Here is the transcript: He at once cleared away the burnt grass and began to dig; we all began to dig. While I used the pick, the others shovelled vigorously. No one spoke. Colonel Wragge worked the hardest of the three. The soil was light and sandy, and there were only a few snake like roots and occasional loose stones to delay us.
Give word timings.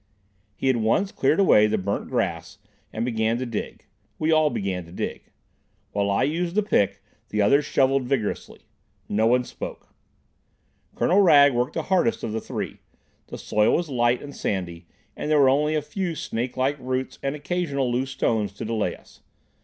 He 0.55 0.67
at 0.71 0.77
once 0.77 1.11
cleared 1.11 1.39
away 1.39 1.67
the 1.67 1.77
burnt 1.77 2.09
grass 2.09 2.57
and 2.91 3.05
began 3.05 3.37
to 3.37 3.45
dig; 3.45 3.85
we 4.17 4.31
all 4.31 4.49
began 4.49 4.83
to 4.85 4.91
dig. 4.91 5.29
While 5.91 6.09
I 6.09 6.23
used 6.23 6.55
the 6.55 6.63
pick, 6.63 7.03
the 7.29 7.39
others 7.43 7.65
shovelled 7.65 8.07
vigorously. 8.07 8.61
No 9.07 9.27
one 9.27 9.43
spoke. 9.43 9.93
Colonel 10.95 11.21
Wragge 11.21 11.53
worked 11.53 11.73
the 11.75 11.83
hardest 11.83 12.23
of 12.23 12.31
the 12.31 12.41
three. 12.41 12.79
The 13.27 13.37
soil 13.37 13.75
was 13.75 13.89
light 13.91 14.23
and 14.23 14.35
sandy, 14.35 14.87
and 15.15 15.29
there 15.29 15.37
were 15.39 15.49
only 15.49 15.75
a 15.75 15.83
few 15.83 16.15
snake 16.15 16.57
like 16.57 16.79
roots 16.79 17.19
and 17.21 17.35
occasional 17.35 17.91
loose 17.91 18.09
stones 18.09 18.53
to 18.53 18.65
delay 18.65 18.95
us. 18.95 19.21